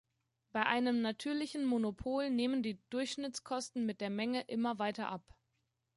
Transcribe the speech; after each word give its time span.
Bei 0.51 0.65
einem 0.65 1.03
natürlichen 1.03 1.63
Monopol 1.63 2.31
nehmen 2.31 2.63
die 2.63 2.79
Durchschnittskosten 2.89 3.85
mit 3.85 4.01
der 4.01 4.09
Menge 4.09 4.41
immer 4.47 4.79
weiter 4.79 5.09
ab. 5.09 5.21